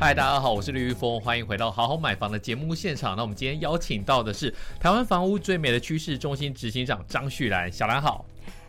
[0.00, 3.14] 嗨，大家好，我是李玉峰，欢迎回到好好买房的节目现场。
[3.14, 8.24] 那我们今天邀请到的是台湾房屋最美的趋势中心执行长张旭兰，小兰好。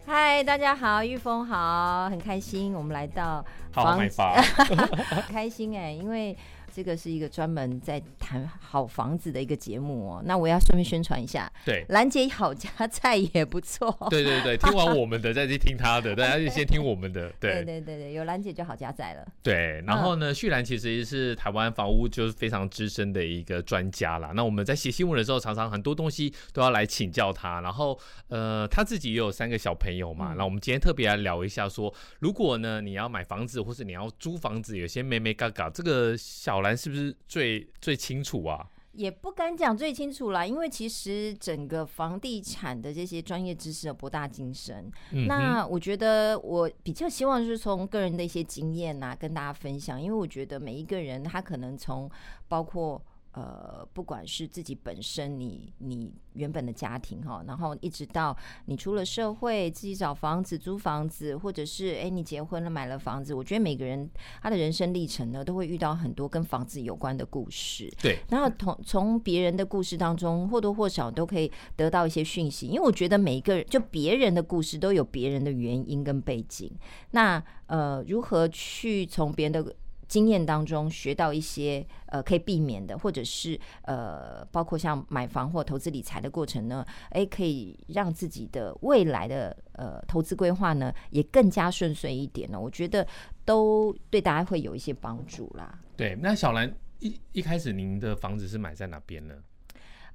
[0.05, 4.35] 嗨，大家好，玉峰好，很开心我们来到好好买房，
[5.31, 6.35] 开心哎，因为。
[6.73, 17.51] 这个是一个专门在谈好房子的一个节目哦，那我要顺便宣传一下，对，兰姐好家菜也不错，对对对，听完我们的再去听他的，大家就先听我们的， 对。
[17.51, 38.67] 对对对对，有兰姐就好家在了，对，然后呢，旭兰其实是台湾房屋就是非常资深的一个专家啦，那我们在写新闻的时候，常常很多东西都要来请教他，然后呃，他自己也有三个小朋友嘛，那、嗯、我们今天特别来聊一下说，说如果呢你要买房子或是你要租房子，有些眉眉角角，这个小岚是不是最最清楚啊？
[38.93, 44.91] 也不敢讲最清楚啦，因为其实整个房地产的这些专业知识的博大精深。
[45.11, 52.09] 嗯、那我觉得我比较希望就是从个人的一些经验呐、啊，跟大家分享，因为我觉得每一个人他可能从
[52.47, 53.01] 包括。
[53.33, 64.09] 呃，不管是自己本身你，你你原本的家庭哈，然后一直到你出了社会，自己找房子、租房子，或者是哎你结婚了买了房子，我觉得每个人
[64.41, 67.89] 他的人生历程呢，都会遇到很多跟房子有关的故事。
[68.01, 76.69] 对，然后从从别人的故事当中或多或少都可以得到一些讯息，因为我觉得每一个人就别人的故事都有别人的原因跟背景。
[77.11, 79.73] 那呃，如何去从别人的
[80.11, 92.59] 经验当中学到一些呃可以避免的，或者是呃包括像买房或投资理财的过程呢，诶，可以让自己的未来的呃投资规划呢也更加顺遂一点呢。
[92.59, 93.07] 我觉得
[93.45, 95.79] 都对大家会有一些帮助啦。
[95.95, 99.35] 对，那小兰一一开始您的房子是买在哪边呢？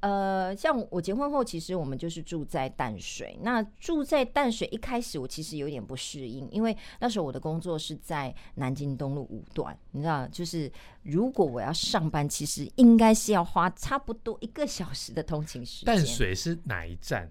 [0.06, 3.36] 呃，像我结婚后，其实我们就是住在淡水。
[3.42, 10.70] 那住在淡水，一开始我其实有点不适应，因为那时候我的工作是在南京东路五段，你知道，就是
[11.02, 15.92] 如果我要上班，其实应该是要花差不多一个小时的通勤时间。
[15.92, 17.28] 淡水是哪一站？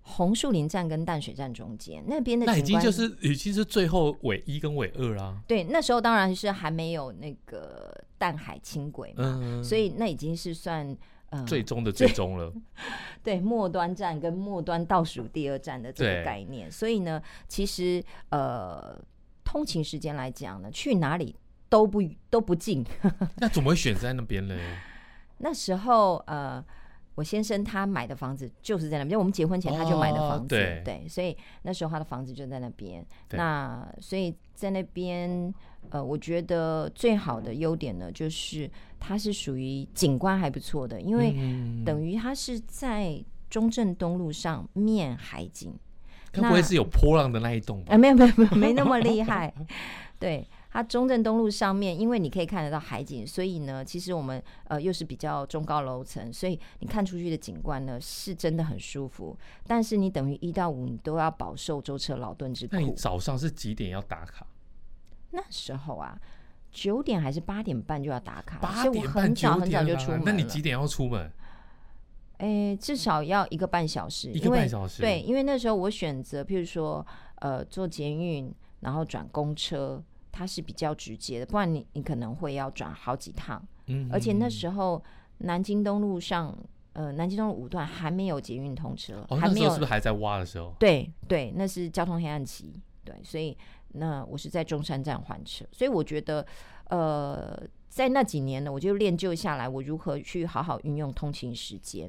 [0.00, 5.38] 红树林站跟淡水站中间那边的，那已经就是已经是最后尾一跟尾二啦。
[5.46, 10.96] 对，那时候当然是还没有那个淡海轻轨嘛，嗯，所以那已经是算。
[11.30, 12.52] 嗯、最终的最终了，
[13.22, 18.98] 对，末端站跟末端倒数第二站的这个概念，所以呢，其实呃，
[19.44, 21.36] 通勤时间来讲呢，去哪里
[21.68, 22.84] 都不都不近。
[23.36, 24.56] 那怎么会选在那边呢？
[25.38, 26.64] 那时候呃，
[27.18, 33.04] 我先生他买的房子就是在那边，我们结婚前他就买的房子，哦、对，对，所以那时候他的房子就在那边。
[33.30, 35.52] 那所以在那边。
[35.90, 41.32] 呃，我觉得最好的优点呢，就是它是属于景观还不错的，因为
[41.82, 45.72] 等于它是在中正东路上面海景。
[46.30, 47.94] 该不会是有波浪的那一栋吧？
[47.94, 49.54] 啊，没有没有没有，没那么厉害。
[50.18, 50.46] 对，
[50.78, 59.36] 它中正东路上面，因为你可以看得到海景，所以呢，其实我们呃又是比较中高楼层，所以你看出去的景观呢是真的很舒服。
[59.66, 62.76] 但是你等于一到五你都要饱受舟车劳顿之苦。
[62.76, 64.46] 那你早上是几点要打卡？
[65.32, 66.16] 那时候啊，
[66.70, 70.22] 九点还是八点半就要打卡，八点半，所以我很早很早就出门。
[70.24, 71.28] 那你几点要出门？
[72.36, 75.02] 诶、欸，至少要一个半小时，一个半小时。
[75.02, 77.04] 对，因为那时候我选择，譬如说，
[77.40, 80.00] 呃，坐捷运，然后转公车，
[80.38, 83.60] 它是比较直接的，不然你你可能会要转好几趟。
[83.86, 85.02] 嗯，而且那时候
[85.38, 86.56] 南京东路上，
[86.92, 90.72] 呃，南京东路五段还没有捷运通车，哦，还没有，是不是还在挖的时候？
[90.78, 92.72] 对对，那是交通黑暗期，
[93.04, 93.56] 对，所以。
[93.92, 96.46] 那我是在中山站换车，所以我觉得，
[96.90, 102.08] 呃，在那几年呢，我就练就下来，我如何去好好运用通勤时间。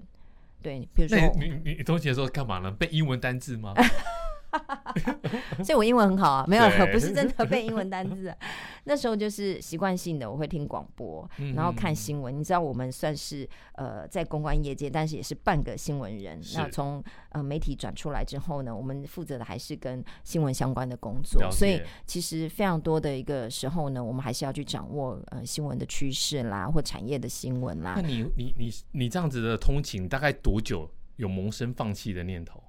[0.61, 2.69] 对，比如说你你你通勤的时候干嘛呢？
[2.69, 3.73] 背英文单字吗？
[5.63, 8.33] 所以我英文很好啊，没有，不是真的背英文单字。
[8.85, 12.37] 那时候就是习惯性的，我会听广播，然后看新闻。
[12.37, 16.39] 你知道，我们算是呃在公关业界，但是也是半个新闻人。
[16.55, 21.51] 那从呃媒体转出来之后呢，我们负责的还是跟新闻相关的工作。
[21.51, 27.93] 所以其实非常多的一个时候呢，我们还是要去掌握呃新闻的趋势啦，或产业的新闻啦。
[27.97, 32.63] 那你你你你这样子的通勤大概多久有萌生放弃的念头？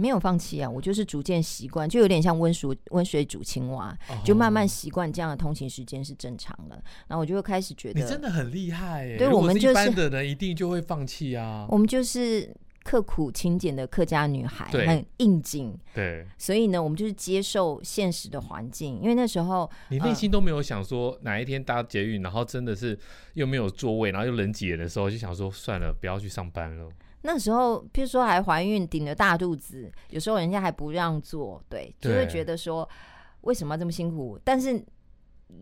[0.00, 6.82] 没有放弃啊，我就是逐渐习惯，就有点像温水温水煮青蛙，就慢慢习惯这样的通勤时间是正常的。
[7.06, 9.18] 然后我就开始觉得，你真的很厉害耶。
[9.18, 11.66] 对，我们就是一般的人一定就会放弃啊。
[11.68, 12.52] 我们就是
[12.82, 15.78] 刻苦勤俭的客家女孩，很应景。
[15.94, 18.98] 对，所以呢，我们就是接受现实的环境。
[19.02, 22.98] 因为那时候你内心都没有想说哪一天搭捷运，然后真的是
[23.34, 26.88] 又没有座位，然后又人挤人的时候，就想说算了，不要去上班了。
[27.22, 32.88] 那时候，譬如说还怀孕，顶着大肚子，有时候人家还不让做，对，就会觉得说
[33.42, 34.38] 为什么要这么辛苦？
[34.44, 34.82] 但是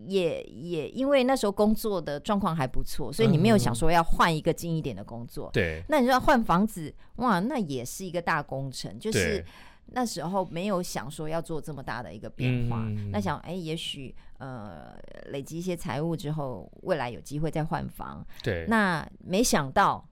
[0.07, 5.49] 也也因为那时候工作的状况还不错，所以你没有想说要换一个近一点的工作。
[5.51, 9.43] 对、嗯，那你说要换房子，哇，那也是一个大工程，就是
[9.87, 12.83] 那时候没有想说要做这么大的一个变化。
[12.87, 14.95] 嗯、那想，哎、欸，也许呃
[15.31, 18.25] 累积一些财务之后，未来有机会再换房。
[18.43, 20.07] 对，那没想到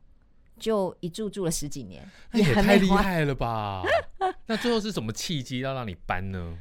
[0.59, 3.83] 就一住住了十几年，那也太厉害了吧？
[4.47, 6.57] 那最后是什么契机要让你搬呢？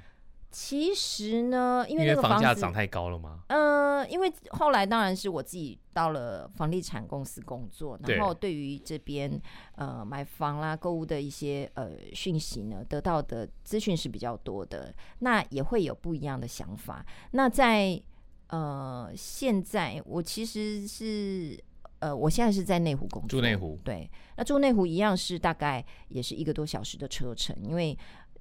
[0.51, 3.41] 其实呢，因为那个房价涨太高了吗？
[3.49, 9.39] 嗯、呃，因为后来当然是我自己到了房地产公司工作，然后对于这边
[9.75, 17.05] 呃买房啦、购物的一些呃讯息呢，得到的资讯是比较多的，那也会有不一样的想法。
[17.33, 18.01] 那在
[18.47, 21.63] 呃现在，我其实是
[21.99, 27.97] 呃我现在是在内湖工作，住内湖，对，那住内湖一样是大概也是一个多小时的车程，因为。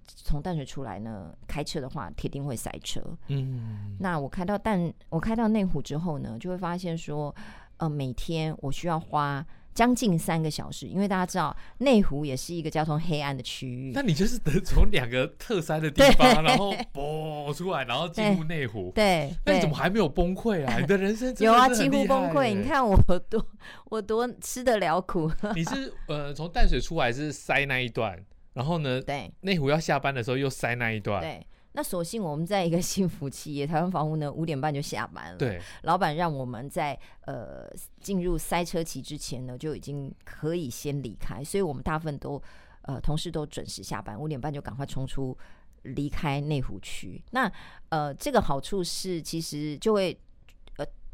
[0.08, 3.02] 从淡水出来呢，开车的话铁定会塞车。
[3.26, 7.36] 嗯，那我开到淡，我开到内湖之后呢，就会发现说，
[7.78, 9.44] 呃，每天我需要花
[9.76, 13.92] 将近三个小时，因为大家知道内湖也是一个交通黑暗的区域。
[13.94, 18.92] 那你就是得从两个特塞的地方，然后嘣出来，然后进入内湖。
[18.96, 20.80] 对，那你怎么还没有崩溃啊？
[20.80, 22.56] 你的人生有啊，几乎崩溃。
[22.56, 22.98] 你看我
[23.30, 23.46] 多，
[23.92, 25.30] 我多吃得了苦。
[25.54, 28.18] 你是 呃，从淡水出来是塞那一段。
[28.54, 29.02] 然后呢？
[29.02, 31.20] 对，内湖要下班的时候又塞那一段。
[31.20, 31.46] 对，
[31.76, 35.38] 那所幸我们在一个 幸福企业，台湾房屋呢，五点半就下班了。
[35.38, 37.70] 对，老板让我们在呃
[38.00, 42.42] 进入塞车期之前呢，就已经可以先离开，所以我们大部分都
[42.84, 45.38] 呃同事都准时下班，五点半就赶快冲出
[45.84, 47.22] 离开内湖区。
[47.32, 47.52] 那
[47.90, 50.18] 呃这个好处是，其实就会。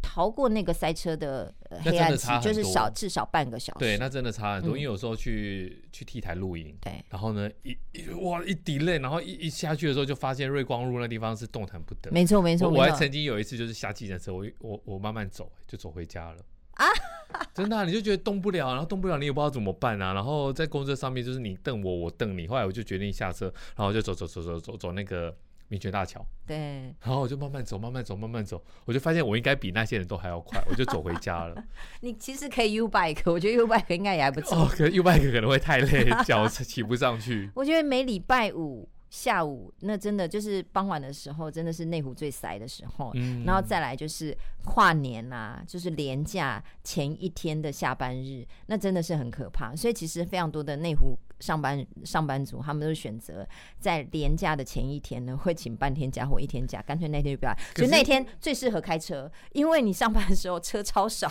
[0.02, 1.54] 逃过那个塞车的
[1.84, 3.80] 黑暗期，就是少至少半个小时。
[3.80, 4.72] 对，那真的差很多。
[4.72, 12.12] 嗯、因为有时候去去 T 台露营，对，然后呢一一哇一 delay，然后一一下去的时候就发现瑞光路那地方是动弹不得。
[12.12, 16.38] 没错没错，我还曾经有一次就是下计程车，我我我慢慢走就走回家了
[16.74, 16.86] 啊，
[17.54, 20.14] 真的、啊，你就觉得动不了，然后动不了，你也不知道怎么办啊。
[20.14, 25.36] 然后在公车上面就是你瞪我，我瞪你，后来我就决定下车，然后就走走走走走走那个。
[25.72, 26.58] 民权大桥，对，
[27.00, 31.64] 然后我就慢慢走，慢慢走，慢慢走，我就发现我应该比那些人都还要快，我就走回家了。
[32.02, 34.64] 你其实可以 U bike，我觉得 U bike 应该也还不错。
[34.64, 37.50] 哦，可是 U bike 可能会太累，脚骑不上去。
[37.56, 43.12] 我觉得每礼拜五下午，那真的就是傍晚的时候，真的是内湖最塞的时候。
[43.14, 49.74] 嗯，然后再来就是跨年啊，就是连假前一天的下班日，那真的是很可怕。
[49.74, 51.18] 所以其实非常多的内湖。
[51.42, 53.46] 上班上班族，他们都选择
[53.80, 57.58] 在连假的前一天呢， 会请半天假或一天假，干脆那天就不要来。
[57.76, 61.28] 就那天最适合开车，因为你上班的时候车超少。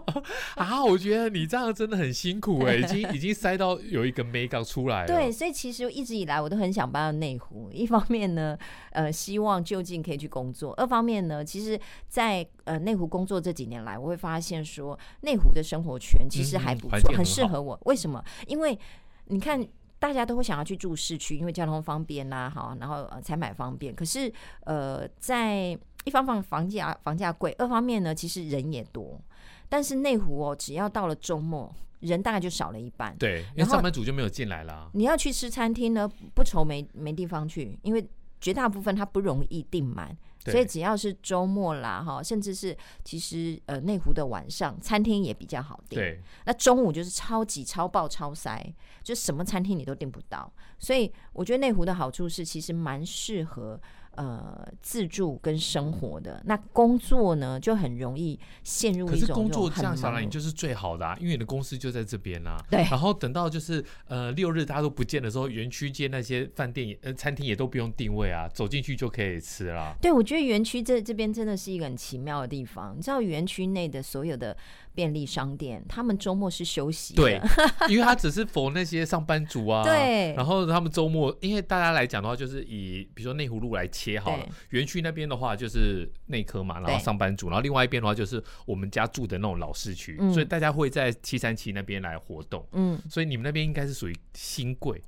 [0.56, 5.06] 啊，我觉得你这样真的很辛苦哎、欸， 已经已经塞到有一个眉角出来了。
[5.06, 7.70] 对，所以其实一直以来我都很想搬到内湖。
[7.72, 8.58] 一方面呢，
[8.90, 11.78] 呃，希望就近可以去工作；二方面呢，其实
[12.08, 17.78] 在，在呃内湖工作这几年来，我会发现说内湖的生活圈其实还不错，嗯、很适合我。
[17.84, 18.24] 为什么？
[18.46, 18.78] 因为
[19.26, 19.66] 你看，
[19.98, 23.94] 大家都会想要去住市区，因为交通方便呐，好，然后呃采买方便。
[23.94, 24.32] 可是
[24.64, 29.20] 呃，在一方面房价房价贵，二方面呢，其实人也多。
[29.68, 33.16] 但是内湖哦，只要到了周末，人大概就少了一半。
[33.18, 34.90] 对，因为上班族就没有进来了。
[34.92, 38.06] 你要去吃餐厅呢，不愁没没地方去，因为
[38.40, 40.14] 绝大部分它不容易订满。
[40.44, 45.98] 所以只要是周末啦，哈，甚至是其实呃内湖的晚上，餐厅也比较好订。
[45.98, 50.52] 对，那中午就是超级超爆超塞，就什么餐厅你都订不到。
[50.78, 53.80] 所以我觉得内湖的好处是，其实蛮适合。
[54.16, 59.20] 呃，自助跟生活的那工作呢，就很容易陷入一种。
[59.20, 62.56] 可是工作这样下来，你就是最好的啊，因为你的公司就在这边啊。
[62.70, 62.82] 对。
[62.90, 69.96] 然后等到就是呃六日大家都不见的时候，园区街那些饭店也呃餐厅也都不用定位啊，走进去就可以吃了。
[70.00, 72.94] 对，我觉得园区这这边真的是一个很奇妙的地方。
[72.96, 74.56] 你知道园区内的所有的
[74.94, 77.22] 便利商店，他们周末是休息的。
[77.22, 77.40] 对，
[77.90, 79.82] 因为他只是 for 那些上班族啊。
[79.82, 80.32] 对。
[80.34, 92.66] 然后他们周末，因为大家来讲的话，就是以比如说内湖路来切好了，园区那边的话就是内科嘛，然后上班族，然后另外一边的话就是我们家住的那种老市区，所以大家会在七三七那边来活动。
[92.72, 95.02] 嗯，所以你们那边应该是属于新贵。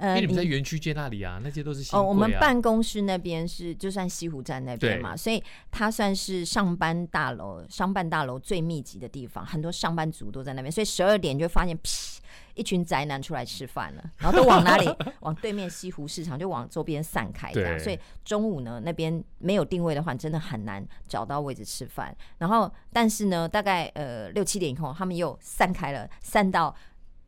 [0.00, 2.02] 因为你们在园区街那里啊，那些都是新贵啊。
[2.02, 12.18] 哦，我们办公室那边是就算西湖站那边嘛，所以它算是上班大楼、商办大楼最密集的地方，很多上班族都在那边，所以十二点就发现，噗，
[12.54, 14.88] 一群宅男出来吃饭了，然后都往哪里？
[15.20, 17.78] 往对面西湖市场，就往周边散开这样。
[17.78, 22.12] 所以中午呢，那边没有定位的话，真的很难找到位置吃饭。
[22.38, 26.74] 然后，但是呢，大概呃六七点以后，他们又散开了，散到。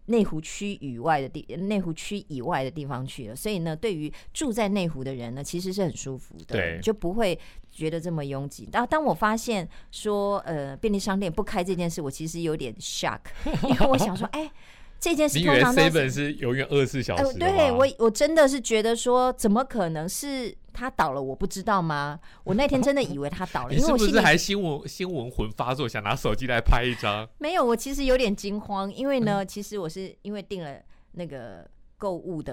[0.06, 7.38] 内湖区以外的地，内湖区以外的地方去了，所以呢，对于住在内湖的人呢，其实是很舒服的，对，就不会
[7.70, 8.68] 觉得这么拥挤。
[8.72, 13.20] 然后当我发现说，呃，便利商店不开这件事，我其实有点 shock，
[13.68, 14.50] 因为我想说， 哎、欸。
[14.98, 17.22] 这件事通常都是，是永远二十四小时。
[17.22, 21.22] 呃、对我，我真的是觉得说，怎么可能是他倒了？
[21.22, 22.20] 我不知道吗？
[22.44, 27.26] 我那天真的以为他倒了， 因为我是不是还新闻新闻魂发作，想拿手机来拍一张？
[27.38, 30.78] 没有，我其实有点惊慌，因为呢，其实我是因为订了
[31.12, 31.66] 那个
[31.96, 32.52] 购物的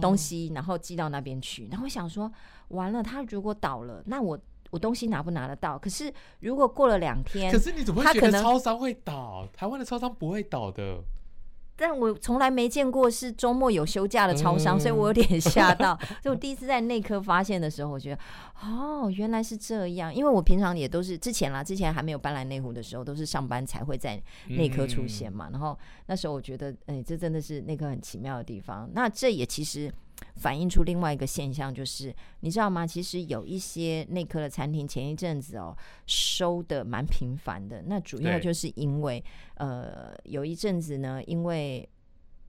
[0.00, 2.32] 东西，然后寄到那边去，然后我想说，
[2.68, 4.38] 完了，他如果倒了，那我
[4.70, 5.78] 我东西拿不拿得到？
[5.78, 9.46] 可是如果过了两天，可是你怎么会觉得超商会倒？
[9.52, 10.98] 台湾的超商不会倒的。
[11.78, 15.96] 但我从来没见过是周末有休假的超商，嗯、所以我有点 吓到。
[16.20, 18.18] 所以我第一次在内科发现的时候，我觉得
[18.62, 20.12] 哦，原来是这样。
[20.12, 25.48] 因为我平常也都是之前啦，之前还没有搬来内湖的时候，都是上班才会在内科出现嘛。
[25.48, 28.90] 嗯、然后那时候我觉得，哎、欸，这真的是内科很奇妙的地方。
[28.92, 29.92] 那这也其实。
[30.36, 32.86] 反映出另外一个现象，就是你知道吗？
[32.86, 39.22] 其实有一些内科的餐厅前一阵子哦收的蛮频繁的，那主要就是因为
[39.56, 41.88] 呃有一阵子呢，因为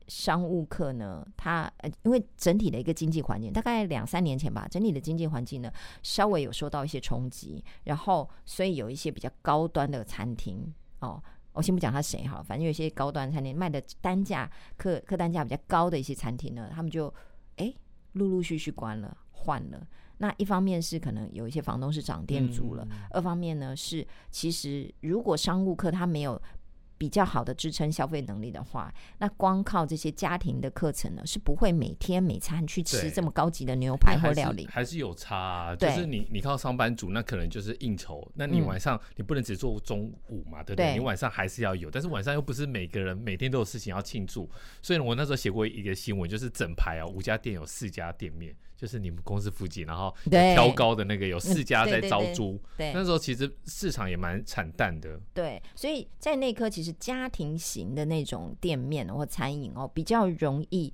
[0.08, 5.72] 商务客呢，他呃因为整体的一个经济环境，大概两三年前吧，整体的经济环境呢
[6.04, 11.22] 稍微有受到一些冲击，然后所以有一些比较高端的餐厅哦，
[11.54, 17.14] 我先不讲他谁哈，反正有些高端餐厅卖的单价客客单价比较高的一些餐厅呢，他们就。
[17.60, 17.74] 哎，
[18.14, 19.88] 陆陆续续关了，换了。
[20.18, 26.42] 那一方面是可能有一些房东是涨店租了，嗯、二方面呢是其实如果商务客他没有。
[27.00, 35.76] 比较好的支撑消费能力的话，那光靠这些家庭的课程呢，是不会每天每餐去吃这么高级的牛排或料理，还是，有差啊。
[35.76, 40.88] 就是你你靠上班族，那可能就是应酬，那你晚上你不能只做中午嘛，对不对？
[40.88, 44.50] 对，你晚上还是要有，但是晚上又不是每个人每天都有事情要庆祝，
[44.82, 48.54] 所以我那时候写过一个新闻，就是整排啊五家店有四家店面。
[48.80, 55.20] 就是你们公司附近，然后挑高的那个有四家在招租，对，那时候其实市场也蛮惨淡的。
[55.34, 60.94] 对，所以在那科其实家庭型的那种店面或餐饮哦，比较容易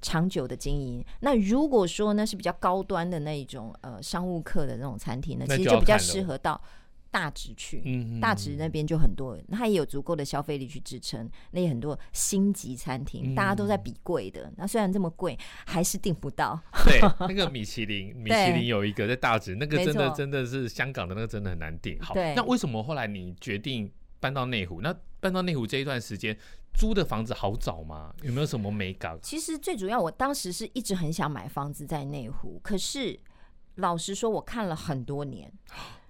[0.00, 1.04] 长久的经营。
[1.20, 6.60] 那如果说呢是比较高端的那一种呃商务客的那种餐厅呢，其实就比较适合到。
[7.12, 11.30] 大直去，嗯、大直那边就很多，它也有足够的消费力去支撑。
[11.50, 14.50] 那也很多星级餐厅，嗯、大家都在比贵的。
[14.56, 16.58] 那虽然这么贵，还是订不到。
[16.86, 22.00] 对， 那个米其林，米其林有一个在大直，那个真的真的是香港的那个真的很难订。
[22.00, 24.80] 好，那为什么后来你决定搬到内湖？
[24.80, 26.34] 那搬到内湖这一段时间，
[26.72, 28.14] 租的房子好找吗？
[28.22, 29.18] 有没有什么美感？
[29.20, 33.20] 其实最主要，我当时是一直很想买房子在内湖，可是
[33.74, 35.52] 老实说，我看了很多年。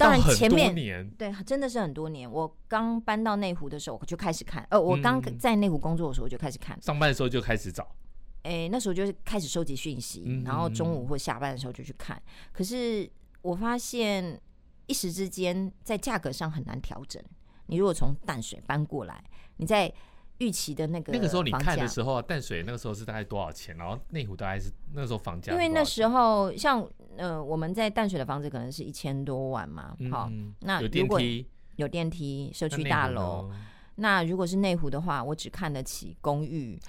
[0.00, 2.30] 当然，前面对真的是很多年。
[2.30, 4.66] 我刚搬到内湖的时候，我就开始看。
[4.70, 6.80] 呃，我刚在内湖工作的时候，我就开始看。
[6.80, 7.86] 上班的时候就开始找。
[8.42, 12.20] 哎，那时候就是开始收集讯息，然后中午或下班的时候就去看。
[12.52, 13.08] 可是
[13.42, 14.40] 我发现
[14.86, 17.22] 一时之间在价格上很难调整。
[17.66, 19.22] 你如果从淡水搬过来，
[19.58, 19.92] 你在。
[20.40, 23.76] 预期的那个那个时候你看的时候啊，淡水那个时候是大概多少钱？
[23.76, 33.50] 然后内湖大概是那个时候房价，因为那时候像呃我们在淡水的房子可能是一千多万嘛，好、嗯，那如果有电梯，有电梯社区大楼，
[33.96, 36.80] 那，如果是内湖的话，我只看得起公寓。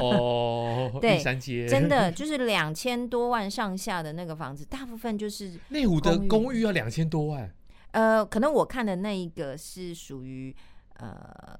[0.00, 1.22] 哦， 对，
[1.68, 7.48] 真的就是两千多万上下的那个房子，大部分就是内湖的公寓要两千多万，
[7.92, 10.52] 呃，可能我看的那一个是属于
[10.96, 11.56] 呃。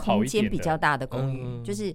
[0.00, 1.94] 空间比较大的公寓，嗯、就是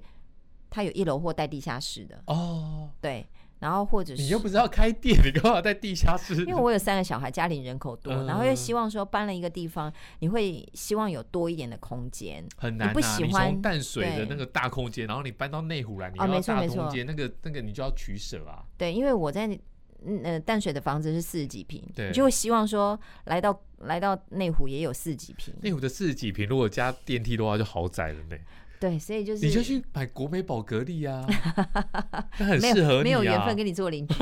[0.70, 2.90] 它有一楼或带地下室的哦。
[3.02, 3.26] 对，
[3.60, 6.36] 然后或者是你又不知道开店，你干嘛在地下室？
[6.46, 12.46] 因为我有三个小孩，家里人口多，嗯、然后又希望说搬了一个地方，你会希望有多一点的空间。
[12.58, 18.64] 很难、啊，你不喜欢从淡水的那个大空间，然后你搬到内湖来，你要大空间，那个那个你就要取舍啊。
[18.78, 19.60] 对，因为我在。
[20.06, 25.54] 嗯呃，淡水的房子是四十几平，对，你就会希望说来到来到内湖也有四十几平。
[25.62, 28.38] 内湖的四十几平，如果加电梯的话，就豪宅了呢。
[28.80, 31.26] 对，所以就是你就去买国美宝格丽啊，
[32.38, 34.16] 那很适合你啊，没有缘分跟你做邻居。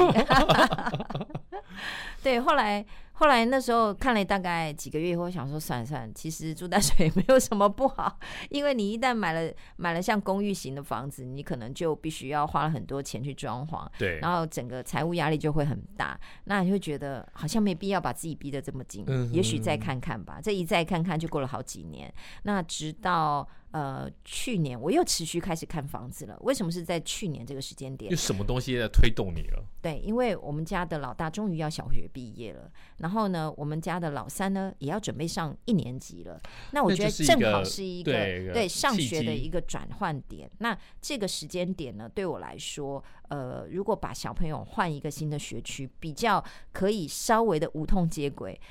[2.23, 2.85] 对，后来。
[3.13, 20.39] 后来那时候看了大概几个月以后，想说算了算了，其实住淡水也没有什么不好，因为你一旦买了买了像公寓型的房子，你可能就必须要花了很多钱去装潢，对，然后整个财务压力就会很大，那你会觉得好像没必要把自己逼得这么紧，嗯、也许再看看吧。
[20.41, 22.11] 这一再看看就过了好几年，
[22.43, 26.37] 那直到呃，去年我又持续开始看房子了。
[26.41, 28.11] 为什么是在去年这个时间点？
[28.11, 29.65] 有什么东西在推动你了？
[29.81, 36.39] 对，因为我们家的老大终于要小学毕业了，然后呢，我们家的老三呢也要准备上一年级了。
[36.71, 40.47] 那我觉得正好是一个对，对上学的一个转换点。
[40.59, 48.61] 那这个时间点呢，对我来说，呃，如果把小朋友换一个新的学区，比较可以稍微的无痛接轨。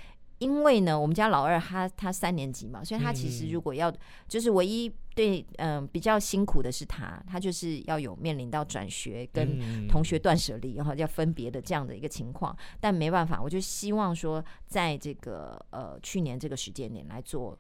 [0.43, 12.57] 因为呢，我们家老二他他三年级嘛，所以他其实如果要，嗯、就是唯一对嗯、呃、比较辛苦的是他，他就是要有面临到转学跟同学断舍离，然后要分别的这样的一个情况。
[12.81, 17.57] 但没办法，我就希望说，在这个呃去年这个时间点来做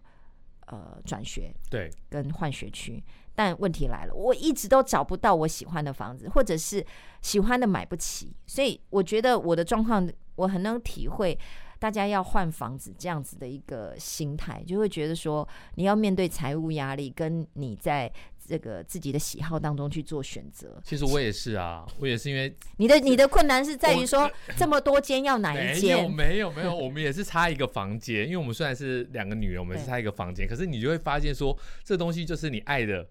[0.67, 3.01] 呃转学，对，跟换学区。
[3.33, 6.85] 但问题来了，我一直都找不到我喜欢的房子，或者是
[7.21, 11.39] 喜欢的买不起，所以我觉得我的状况我很能体会。
[11.83, 18.09] 大家要换房子这样子的一个心态，就会觉得说你要面对财务压力，跟你在
[18.39, 20.81] 这个自己的喜好当中去做选择。
[20.85, 26.09] 其实我也是啊，我也是因为 你的你的困难是在于说这么多间要哪一间？
[26.09, 33.05] 没有没有没有，我们也是差一个房间，因为我们虽然是两个女人，我们是差一个房间，可是你就会发现说这东西就是你爱的。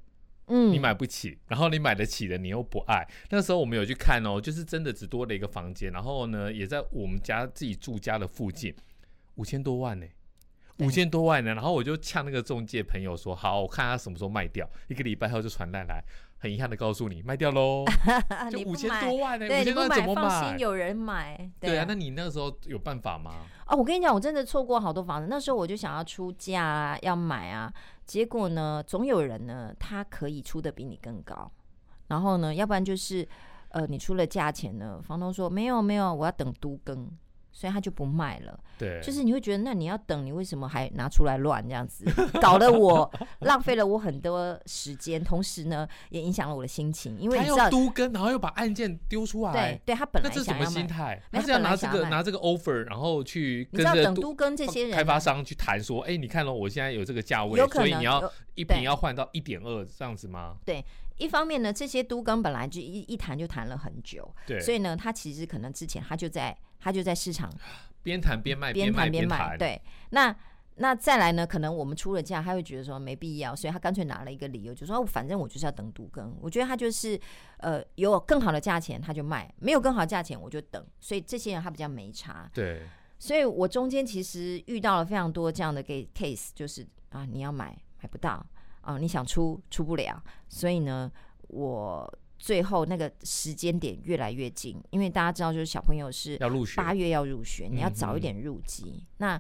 [0.48, 3.08] 嗯，你买不起，然后你买得起的你又不爱。
[3.30, 8.76] 那时候我们有去看哦，就是真的只多了一个房间，然后呢，也在我们家自己住家的附近，
[9.36, 10.06] 五千多万呢，
[10.80, 11.54] 五千多万呢。
[11.54, 14.70] 然后我就呛那个中介朋友说，好，我看他什么时候卖掉。
[14.88, 16.04] 一个礼拜后就传单来，
[16.42, 17.86] 很遗憾的告诉你，卖掉喽，
[18.50, 20.22] 就五千多万呢，五千多万怎么买？
[20.22, 21.38] 放心，有人买。
[21.60, 23.32] 对啊，对啊，那你那个时候有办法吗？
[23.68, 25.28] 哦，我跟你讲，我真的错过好多房子。
[25.30, 27.72] 那时候我就想要出价啊，要买啊。
[28.08, 31.52] 结果呢，总有人呢，他可以出的比你更高。
[32.08, 33.26] 然后呢，要不然就是，
[33.70, 37.08] 呃，你出了价钱呢，房东说没有没有，我要等都更。
[37.52, 42.06] 所以他就不卖了，对，就是你会觉得，那你要等，你为什么还拿出来乱这样子，
[42.42, 51.22] 搞得我 浪费了我很多时间，同时呢，也影响了我的心情，因为你知道他要都跟，然后又把案件丢出来，对，对他本来那这什么心态？
[51.32, 60.56] 他是要拿这个拿这个 offer，然后去跟着等都跟这些人开发商去谈说，哎，你看了，我现在有这个价位，所以你要一坪要换到一点二这样子吗？
[60.66, 60.84] 对，
[61.18, 66.58] 一方面呢，这些都根本来就一一谈就谈了很久，对，所以呢，他其实可能之前他就在。
[66.82, 67.50] 他就在市场
[68.04, 69.56] 边谈边卖，边谈边卖。
[69.56, 70.36] 对，那
[70.78, 71.46] 那再来呢？
[71.46, 76.36] 可能我们出了价，他会觉得说没必要，所以他干脆拿了一个理由，就说反正我就是要等独更。
[76.42, 77.20] 我觉得他就是
[77.60, 80.84] 呃有更好的价钱他就卖，没有更好的价钱我就等。
[81.00, 82.50] 所以这些人他比较没差。
[82.54, 82.88] 对，
[83.20, 88.44] 所以我中间其实遇到了非常多这样的 case，就是啊你要买买不到
[88.82, 91.12] 啊，你想出出不了，所以呢
[91.50, 92.12] 我。
[92.42, 96.40] 最后那个时间点越来越近，因为大家知道，就是小朋友是
[96.76, 99.06] 八月要入学，你要早一点入籍。
[99.18, 99.40] 那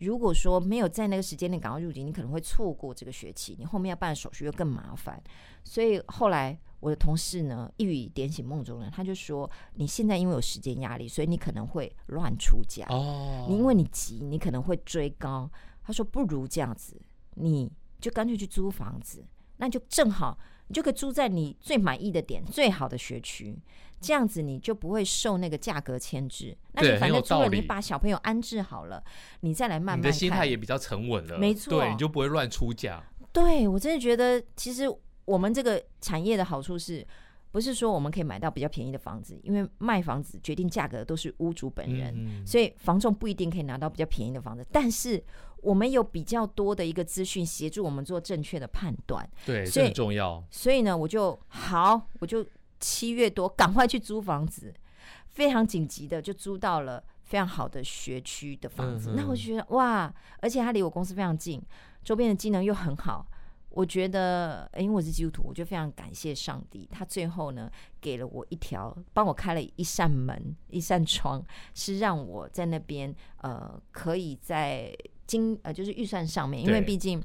[0.00, 5.22] 如果说没有在那个时间点赶快入籍，你可能会错过这个学期，你后面要办的手续又更麻烦。
[5.62, 13.46] 所以后来我的同事呢，一语点醒梦中人，他就说：你现在因为有时间压力，所以你可能会乱出价哦。
[13.48, 15.48] 你因为你急，你可能会追高。
[15.84, 17.00] 他说：不如这样子，
[17.36, 19.24] 你就干脆去租房子，
[19.58, 20.36] 那就正好。
[20.70, 23.58] 你就可以租在你最满意的点、最好的学区，
[24.00, 26.56] 这样子你就不会受那个价格牵制。
[26.74, 29.02] 那你反正租了，你把小朋友安置好了，
[29.40, 29.98] 你再来慢慢。
[29.98, 33.02] 你的心态也比较沉稳了，没错，对，你就不会乱出价。
[33.32, 34.84] 对，我真的觉得，其实
[35.24, 37.04] 我们这个产业的好处是，
[37.50, 45.20] 不是说我们可以买到比较便宜的房子，因为卖房子决定价格都是屋主本人，嗯、所以房仲不一定可以拿到比较便宜的房子，但是。
[45.62, 50.42] 我们有比较多的一个资讯协助我们做正确的判断，对，这很重要。
[50.50, 52.44] 所以呢，我就好，我就
[52.78, 54.72] 七月多赶快去租房子，
[55.26, 59.10] 非常紧急的就租到了非常好的学区的房子。
[59.10, 61.62] 嗯、那我就觉得哇，而且它离我公司非常近，
[62.02, 63.26] 周边的机能又很好。
[63.68, 67.70] 我觉得，因为我是基督徒，我就非常感谢上帝，他最后呢
[68.00, 71.44] 给了我一条，帮我开了一扇门、一扇窗，
[71.74, 74.90] 是让我在那边呃可以在。
[75.30, 77.22] 金呃，就是预算上面，因为毕竟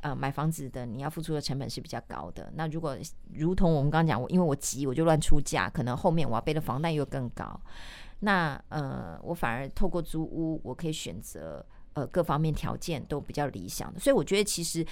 [0.00, 2.52] 呃买房子的你要付出的成本是比较高的。
[2.56, 2.96] 那如果
[3.34, 7.60] 如同我们刚刚讲，我因为我急，我就乱出价，可能后面我要背的房贷又更高。
[8.20, 14.00] 那呃，我反而透过租屋，我可以选择呃各方面条件都比较理想的。
[14.00, 14.84] 所以我觉得其实。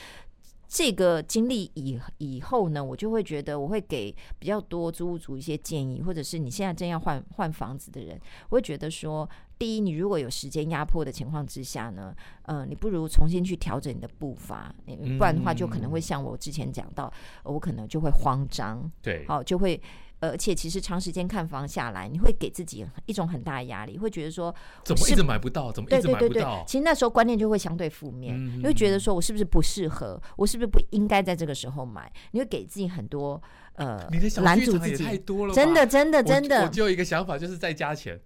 [0.68, 9.26] 这个经历以以后呢，我就会觉得我会给比较多租屋族一些建议，或者是你现在正要换换房子的人，我会觉得说，
[9.58, 14.74] 第一，你如果有时间压迫的情况之下呢，呃，你不如重新去调整你的步伐，
[15.16, 17.10] 不然的话就可能会像我之前讲到，
[17.44, 19.80] 我可能就会慌张，对，好，就会
[20.20, 24.54] 而且其实长时间看房下来，你会给自己一种很大的压力，会觉得说
[24.84, 26.64] 怎么一直买不到，怎么一直买不到？
[26.66, 32.12] 其实那时候观念就会相对负面，嗯、你会觉得说我是不是不适合，我是不是不应该在这个时候买？
[32.32, 33.40] 你会给自己很多
[33.74, 36.64] 呃，你的小剧场也太多了，真的真的真的。
[36.64, 38.20] 我就有一个想法，就是再加钱。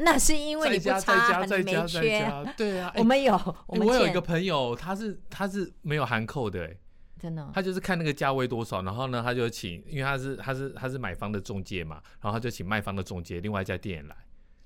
[0.00, 3.34] 那是因为你不差，再加再加再加，对啊， 我们有，
[3.66, 6.76] 我们我有一个朋友，他是他是没有含扣的，哎，
[7.18, 14.16] 真的，他就是看那个价位多少，然后呢，他就请，因为他是他是他是买方的中介嘛，然后他就请卖方的中介另外一家店来，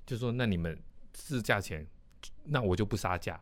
[0.05, 0.79] 就说那你们
[1.17, 1.87] 是价钱，
[2.45, 3.41] 那我就不杀价，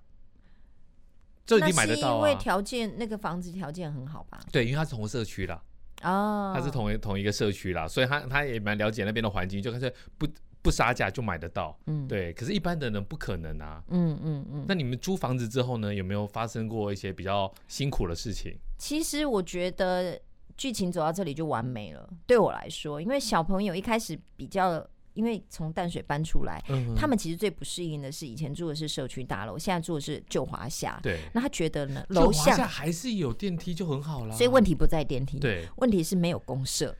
[1.44, 4.38] 这已经买得到啊，因为条件那个房子条件很好吧？
[4.52, 5.62] 对，因为他是同社区啦，
[6.02, 10.26] 哦，他是同一同一个社区啦，所以他他也蛮了解那边的环境，就干脆不。
[10.62, 12.34] 不杀价就买得到，嗯，对。
[12.34, 14.66] 可是，一般的人不可能啊，嗯嗯嗯。
[14.68, 18.54] 那你们租房子之后呢，有没有发生过一些比较辛苦的事情？
[18.80, 20.18] 其实我觉得
[20.56, 31.20] 剧情走到这里就完美了，对我来说，因为小朋友一开始比较，因为从淡水搬出来，嗯，他们其实最不适应的是以前住的是社区大楼，现在住的是旧华夏，对。
[31.34, 36.96] 那他觉得呢，楼下还是有电梯就很好了，所以问题不在电梯，对，问题是没有公设。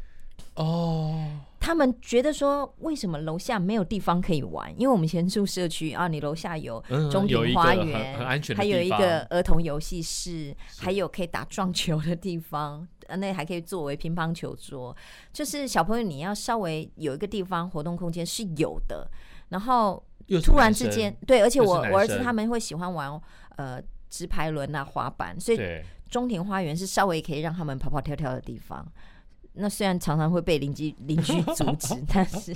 [0.54, 1.24] 哦，
[1.58, 4.70] 他们觉得说，为什么楼下没有地方可以玩？
[4.78, 12.86] 因为我们以前住社区啊，你楼下有中庭花园，很安全，还有一个儿童游戏室，还有可以打撞球的地方，
[13.16, 14.94] 那还可以作为乒乓球桌。
[15.32, 19.08] 就是小朋友你要稍微有一个地方活动空间是有的。
[19.48, 20.02] 然后
[20.44, 23.20] 突然之间，对，而且我我儿子他们会喜欢玩
[23.56, 25.58] 呃直排轮啊滑板，所以
[26.08, 28.86] 中庭花园是稍微可以让他们跑跑跳跳的地方。
[29.54, 32.54] 那虽然常常会被邻居邻居阻止， 但是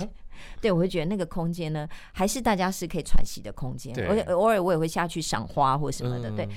[0.61, 3.93] 对我会觉得那个空间呢，还是大家是可以喘息的空间。
[4.07, 6.47] 而且偶尔我也会下去赏花或什么的，对。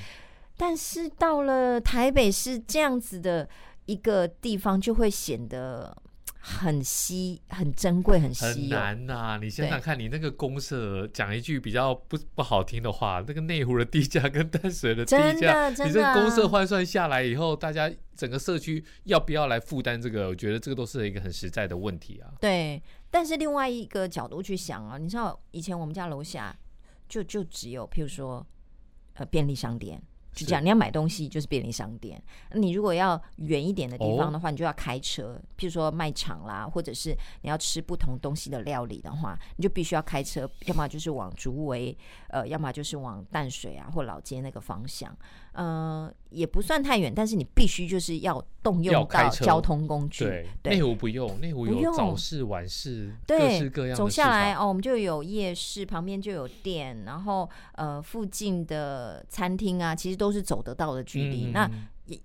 [0.56, 3.48] 但是到了台北是这样子的
[3.86, 5.96] 一个地方，就会显得。
[6.48, 8.44] 很稀，很珍贵，很稀。
[8.46, 9.38] 很难呐、啊！
[9.40, 20.28] 你想想看，你那个公社，讲一句比较不不好听的话，那个内湖的地价跟淡水的地价，你这个公社换算下来以后，大家整个社区要不要来负担这个？
[20.28, 22.32] 我觉得这个都是一个很实在的问题啊。
[22.40, 26.56] 对，但是另外一个角度去想啊，你知道以前我们家楼下
[27.08, 28.44] 就就只有，譬如说，
[29.14, 30.02] 呃，便利商店。
[30.32, 32.22] 就这样，你要买东西就是便利商店。
[32.52, 35.40] 你如果要远一点的地方的话，你就要开车。
[35.56, 41.96] 譬如说卖场啦，或者是你要吃不同东西的料理的话，你就必须要开车，要么就是往竹围，
[42.28, 45.16] 呃，要么就是往淡水啊或老街那个方向。
[45.52, 50.24] 嗯、呃，也不算太远，但是你必须就是要动用到交通工具。
[50.24, 53.96] 对，内湖不用，内湖有早市晚市，各式各样的。
[53.96, 61.46] 走下来哦，我们就有夜市，旁边就有店，然后呃，附近的餐厅啊，其实都是走得到的距离。
[61.46, 61.70] 嗯、那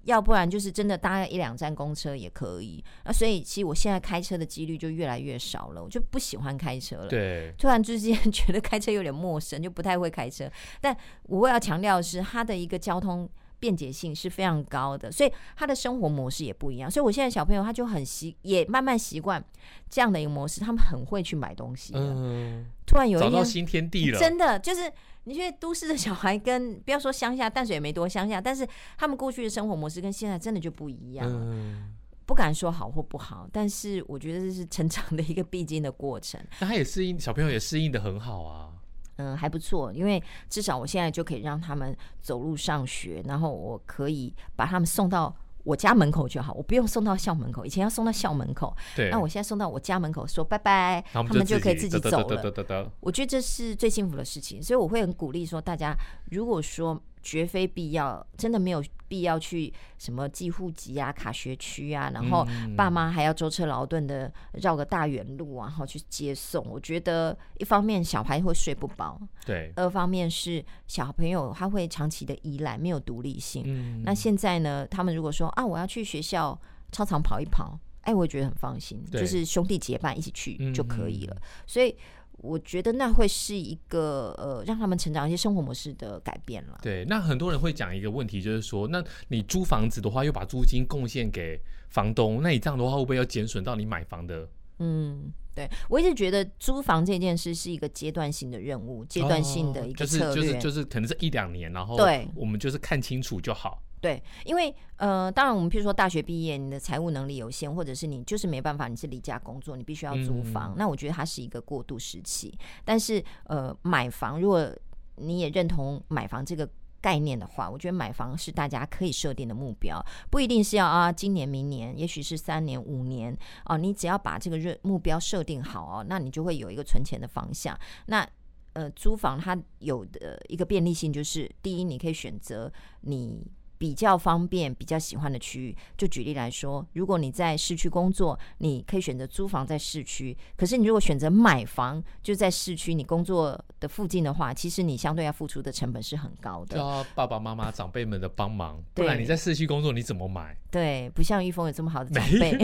[0.03, 2.83] 要不然就是真的搭一两站公车也可以。
[3.05, 7.07] 那所以其实我现在开车的几率就越来越少了，我就不喜欢开车了。
[7.07, 10.49] 对，突然之间觉得开车有点陌生，就不太会开车。
[10.81, 13.29] 但我要强调的是，它的一个交通。
[13.59, 16.91] 便捷性是非常高的，所以他的生活模式也不一样。
[16.91, 19.41] 所以我现在小朋友他就很习，也慢慢习惯
[19.89, 20.59] 这样的一个模式。
[20.59, 21.93] 他们很会去买东西。
[21.95, 24.19] 嗯，突然有一天找到新天地了。
[24.19, 24.91] 真的就是，
[25.25, 31.27] 你觉得都市的小孩跟不要说乡下，淡水也没多乡下，但是他们过去的生活模式跟现在真的就不一样。
[31.29, 31.93] 嗯，
[32.25, 36.39] 不敢说好或不好，但是我觉得这是成长的一个必经的过程。
[36.59, 38.69] 那他也适应，小朋友也适应的很好啊。
[39.17, 45.33] 嗯，还不错，因为至少我现在就可以让他们走路上学，然后我可以把他们送到
[45.63, 47.65] 我家门口就好，我不用送到校门口。
[47.65, 52.85] 以前要送到校门口，对，那我现在送到我家门口，说拜拜，他们就可以自己走了。
[52.99, 55.95] 我觉得这是最幸福的事情，所以我会很鼓励说，大家
[56.31, 57.01] 如果说。
[57.23, 66.63] 绝非必要，真的没有必要去什么寄户籍啊、卡学区啊，然后爸妈还要舟车劳顿的绕个大远路啊，然后去接送。
[66.69, 73.63] 我觉得一方面小孩会睡不饱，对；二方面是小朋友他会长期的依赖，没有独立性。
[73.65, 74.03] 嗯。
[74.03, 76.59] 那现在呢，他们如果说啊，我要去学校
[76.91, 81.37] 操场跑一跑，哎，我也觉得很放心，就是兄弟结伴一起去就可以了。
[81.65, 81.95] 所以。
[82.37, 86.77] 我觉得那会是一个呃，让他们成长一些生活模式的改变了。
[86.81, 94.47] 对，那很多人会讲一个问题，就是说，那你租房子的话，又把租金贡献给房东，那你这样的话，会不会要减损到你买房的？
[94.79, 103.81] 嗯，对，我一直觉得租房这件事是一个阶段性的任务，阶段性的一个策略，就是就是就是可能是一两年，然后对，我们就是看清楚就好。
[104.03, 112.53] 对，因为呃，当然我们譬如说大学毕业，你的财务能力有限，或者是你就是没办法，你是离家工作，你必须要租房，嗯，那我觉得它是一个过渡时期。
[112.83, 114.69] 但是呃，买房如果
[115.15, 123.33] 你也认同买房这个概念的话，我觉得买房是大家可以设定的目标，不一定是要啊今年、明年，也许是三年、五年
[123.67, 123.77] 哦。
[123.77, 127.73] 你只要把这个热目标设定好哦，那你就会有一个存钱的方向。
[128.07, 128.27] 那
[128.73, 133.41] 呃，租房它有的一个便利性就是，第一，你可以选择你。
[133.83, 140.33] 比较方便、比较喜欢的区域，就举例来说，如果你在市区工作，你可以选择租房在市区。
[140.55, 146.77] 可是你如果选择买房，就在市区你工作的附近的话，其实你相对要付出的成本是很高的。
[146.77, 150.55] 要爸爸妈妈、长辈们的帮忙，不然你在市区工作你怎么买？
[150.71, 152.57] 对，不像玉峰有这么好的长辈。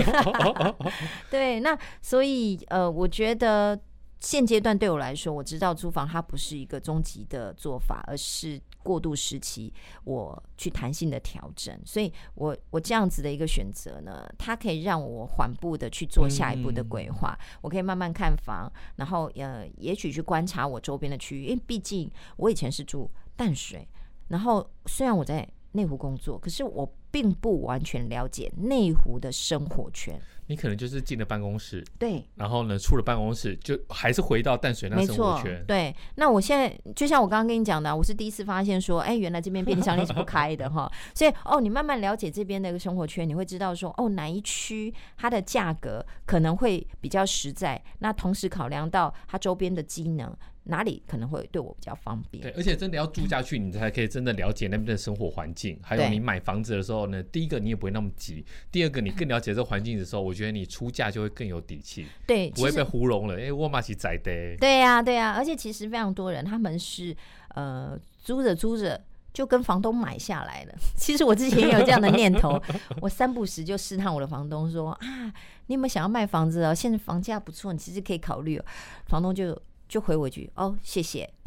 [1.29, 3.77] 对，那所以呃，我觉得。
[4.21, 11.77] 现阶段对我来说，我知道租房它不是一个终极的做法，而是过渡时期我去弹性的调整。
[11.85, 17.37] 所以我我这样子的一个选择呢，它可以让我缓步的去做下一步的规划。
[17.61, 23.87] 我可以慢慢看房，然后呃，也许去观察我周边的区域，因为毕竟我以前是住淡水，
[24.29, 30.19] 然后虽然我在内湖工作，可是我并不完全了解内湖的生活圈。
[30.47, 35.63] 你可能就是进了办公室，对，然后呢，出了办公室就还是回到淡水那生活圈。
[35.67, 40.91] 对，那我现在就像我刚刚跟你讲的，我是第一次发现说，哎，原来这边便利商店是不开的 哈。
[41.13, 47.79] 所以哦，你慢慢了解这边的一个生活圈，你会知道说，哦，哪一区它的价格可能会比较实在。
[47.99, 50.35] 那同时考量到它周边的机能。
[50.69, 52.41] 哪里可能会对我比较方便？
[52.41, 55.77] 对，而且真的要住下去，你才可以真的了解那边的生活环境。
[55.81, 63.37] 还有你买房子的时候呢，第一个你也不会那么急，第二个你更了解这个环境的时候，我觉得你出价就会更有底气，对，不会被糊弄了。
[63.37, 64.55] 哎，我嘛是在的。
[64.57, 67.15] 对呀，对呀，而且其实非常多人他们是
[67.55, 69.01] 呃租着租着
[69.33, 70.75] 就跟房东买下来了。
[70.95, 72.61] 其实我之前也有这样的念头，
[73.01, 75.33] 我三不时就试探我的房东说啊，
[75.65, 76.75] 你有没有想要卖房子哦？
[76.75, 78.65] 现在房价不错，你其实可以考虑哦。
[79.07, 79.59] 房东就。
[79.89, 81.29] 就回我一句哦，谢谢。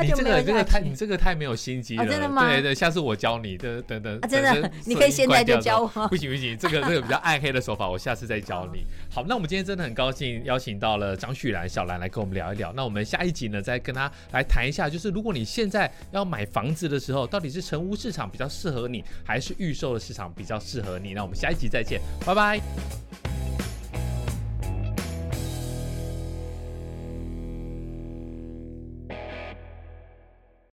[0.00, 2.46] 你这个这个太你这个太没有心机了，真的吗？
[2.46, 4.20] 对对，下次我教你，等等等。
[4.28, 6.08] 真的，你可以现在就教我。
[6.08, 8.84] 不行不行，这个 这个比较暗黑的手法，我下次再教你。
[9.10, 12.72] 好，那我们今天真的很高兴邀请到了张旭然小兰来跟我们聊一聊。
[12.74, 21.14] 那我们下一集呢，再跟他来谈一下，就是如果你现在要买房子的时候，到底是成屋市场比较适合你，还是预售的市场比较适合你？
[21.14, 23.27] 那我们下一集再见，拜拜。